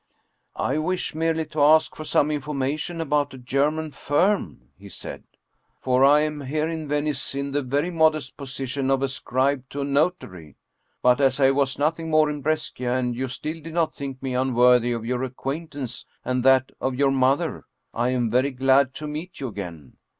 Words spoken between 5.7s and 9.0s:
For I am here in Venice in the very modest position